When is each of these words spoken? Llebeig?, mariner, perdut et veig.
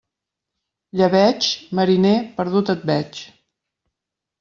Llebeig?, 1.01 1.51
mariner, 1.81 2.17
perdut 2.41 2.77
et 2.79 2.91
veig. 2.95 3.25